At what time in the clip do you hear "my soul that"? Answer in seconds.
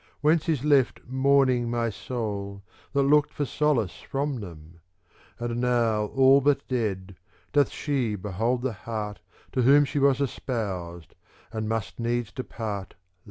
1.69-3.03